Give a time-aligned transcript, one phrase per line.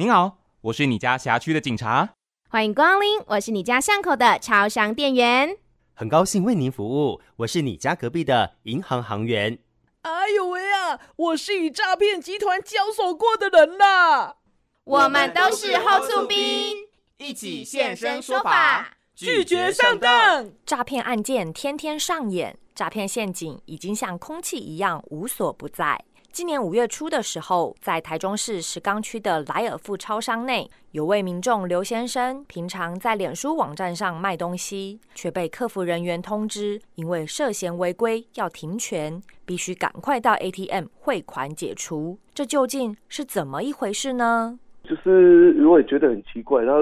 [0.00, 2.14] 您好，我是你家辖区的警察。
[2.48, 5.58] 欢迎光临，我是你家巷口的超商店员。
[5.92, 9.58] 很高兴为您服务，我是你家隔壁的银行行员。
[10.00, 14.36] 哎呦喂啊，我是与诈骗集团交手过的人啦。
[14.84, 16.78] 我们都是后促兵，
[17.18, 20.50] 一起现身说法，拒绝上当。
[20.64, 26.02] 诈骗案件天天上演，诈骗陷阱已经像空气一样无所不在。
[26.32, 42.16] 今年五月初的时候，在台中市石冈区的莱尔富超商内，有位民众刘先生，平常在脸书网站上卖东西，却被客服人员通知，因为涉嫌违规要停权，必须赶快到 ATM 汇款解除。
[42.32, 44.56] 这究竟是怎么一回事呢？
[44.84, 46.72] 就是如果你觉得很奇怪，他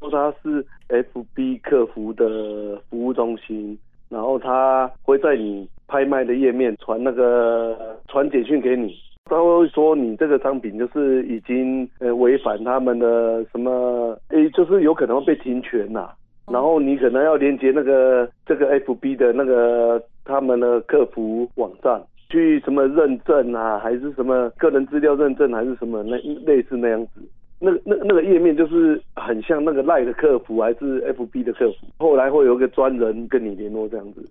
[0.00, 3.76] 说他是 FB 客服的服务中心，
[4.10, 5.66] 然后他会在你。
[5.88, 8.94] 拍卖的页面传那个传简讯给你，
[9.24, 16.10] 他会说你这个商品就是已经呃违反他们的什么，诶，就是有可能会被停权呐、
[16.50, 27.20] 然后你可能要连接那个这个 FB 的那个他们的客服网站去什么认证啊，还是什么个人资料认证，还是什么那类似那样子。
[27.58, 34.22] 那那那个页面就是很像那个赖的客服还是 FB 的客服，后来会有一个专人跟你联络这样子。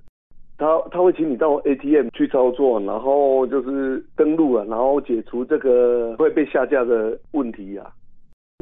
[0.58, 7.92] 他他会请你到 ATM 去操作，然后就是登录啊，然后解除这个会被下架的问题啊。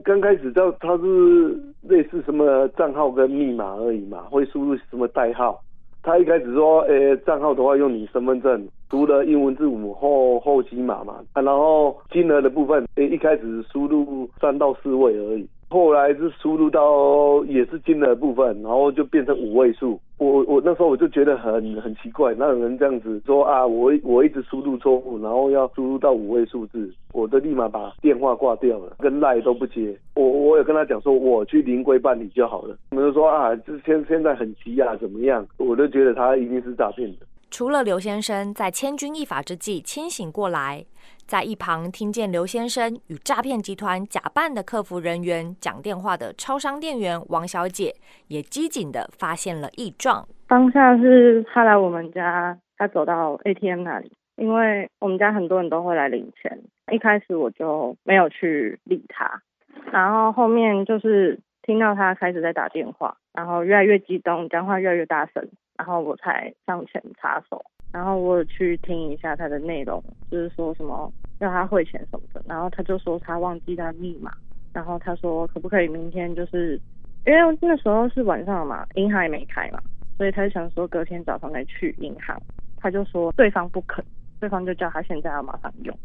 [0.03, 5.61] 刚开始叫他是类似什么账号跟密码而已嘛，会输入什么代号。
[6.01, 15.47] 他一开始说，诶，账号的话用你身份证，除了英文字母后后期码嘛，然后金额的部分，诶，一开始输入三到四位而已。
[15.73, 19.99] 后来是输入到也是金额的部分，然后就变成五位数。
[20.19, 23.65] 我我那时候我就觉得很很奇怪，那有人这样子说啊？
[23.65, 29.97] 我我一直输入错误，然后要输入到五位数字，我就立马把电话挂掉了，跟赖都不接。
[30.13, 32.77] 我我有跟他讲说，我去临柜办理就好了。
[32.91, 35.43] 他们就说啊，这现现在很急啊，怎么样？
[35.57, 37.25] 我就觉得他一定是诈骗的。
[37.53, 40.83] 除了刘先生在千钧一发之际清醒过来，
[41.27, 47.93] 在一旁听见刘先生与诈骗集团假扮的客服人员讲电话的超商店员王小姐，
[48.27, 50.27] 也机警的发现了异状。
[50.47, 56.59] 当下是他来我们家，他走到 ATM 那里，因为我们家很多人都会来领钱。
[56.91, 59.43] 一开始我就没有去理他，
[59.91, 65.47] 然后后面就是听到他开始在打电话，然后越来越激动，讲话越来越大声。
[65.77, 74.31] 然后我才上前插手，然后我去听一下他的内容，就是说什么要他汇钱什么的，然后他就说他忘记他密码，
[74.71, 76.79] 然后他说可不可以明天就是，
[77.25, 79.81] 因为那时候是晚上嘛，银行也没开嘛，
[80.17, 82.39] 所以他就想说隔天早上再去银行，
[82.77, 84.03] 他就说对方不肯，
[84.39, 85.97] 对方就叫他现在要马上用。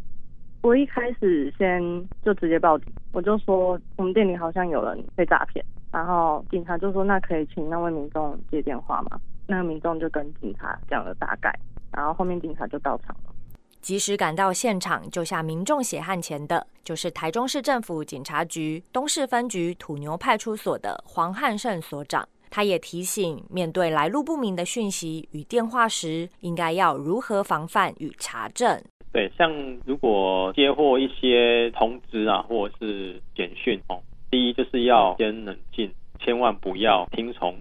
[0.63, 1.81] 我一开始先
[2.23, 9.21] 就直接报警，我就说我们店里好像有人被诈骗，然后警察就说那可以请那位民众接电话吗？
[9.49, 11.53] 那个民众就跟警察讲了大概，
[11.91, 13.35] 然后后面警察就到场了。
[13.81, 22.29] 及时赶到现场救下民众血汗钱的，就是台中市政府警察局东市分局土牛派出所的黄汉胜所长。
[22.51, 28.83] 他也提醒，面对来路不明的讯息与电话时，应该要如何防范与查证。
[29.13, 29.51] 对，像
[29.87, 37.55] 如果接获一些通知啊，或者是简讯哦，第一就是要先冷静，千万不要听从。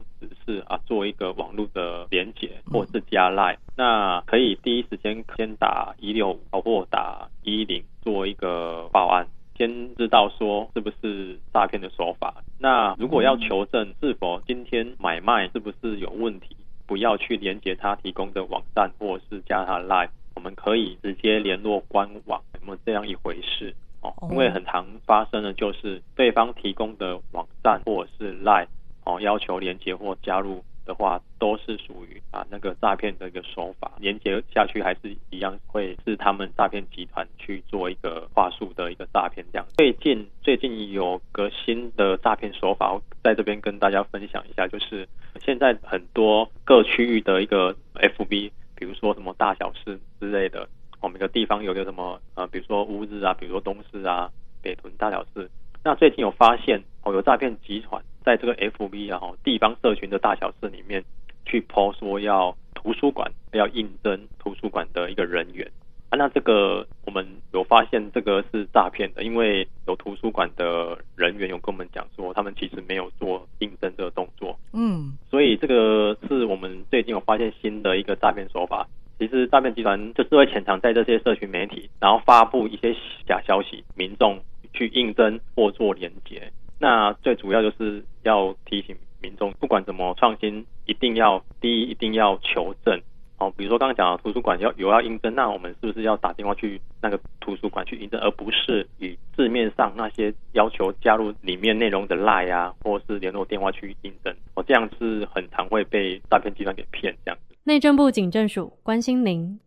[0.48, 9.28] 只是啊，做一个网络的连接，或者是加赖，那可以第一时间先打一六五，或打一一零做一个报案，
[9.58, 12.36] 先知道说是不是诈骗的手法。
[12.60, 16.56] 那如果要求证是否今天买卖是不是有问题，
[16.88, 24.14] 不要去连接他提供的网站，或是加他赖，我们可以直接联络官网，有没有这样一回事哦？
[24.32, 28.66] 因为很常发生的就是对方提供的网站或者是赖。
[29.08, 39.66] 哦，要求连接或加入的话，都是属于啊那个诈骗的一个手法，连接下去还是一样会是他们诈骗集团去做一个话术的一个诈骗这样。
[39.78, 45.08] 最近最近有个新的诈骗手法，在这边跟大家分享一下，就是
[45.40, 50.68] 现在很多各区域的一个 FB，比如说什么大小事之类的，
[51.00, 54.30] 我们的地方有个什么呃，比如说乌日啊，比如说东势啊，
[54.62, 55.50] 北屯大小事。
[55.84, 61.02] 那最近有发现哦，有诈骗集团在这个 FB 然后地方社群的大小事里面
[61.46, 65.66] 去 po 说要图书馆要应征图书馆的一个人员
[66.10, 78.86] 啊，那这个我们有发现这个是诈骗的，因为有图书馆的人员有跟我们讲说，他们其实没有做应征这个动作，嗯，所以这个是我们最近有发现新的一个诈骗手法。
[79.18, 82.94] 其实诈骗集团就是会潜藏在这些社群媒体，然后发布一些
[83.26, 84.38] 假消息，民众。
[84.74, 86.52] 去应征或做连结。
[86.80, 93.00] 那最主要就是要提醒民众，不管怎么创新，一定要第一一定要求证。
[93.40, 104.36] 哦，比如说刚刚讲的图书馆要有要应征，那我们是不是要打电话去那个图书馆去应征，而不是以字面上那些要求加入里面内容的 LINE 啊，或是联络电话去应征？
[104.56, 107.56] 哦，这样是很常会被诈骗集团给骗这样子。
[107.64, 109.60] 内政部警政署关心您。